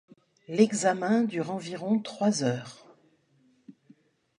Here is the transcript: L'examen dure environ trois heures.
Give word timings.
L'examen 0.47 1.21
dure 1.21 1.51
environ 1.51 1.99
trois 1.99 2.43
heures. 2.43 2.87